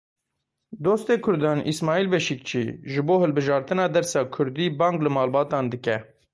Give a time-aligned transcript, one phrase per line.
[0.85, 5.97] Dostê Kurdan Îsmaîl Beşîkçî ji bo hilbijartina dersa kurdî bang li malbatan dike.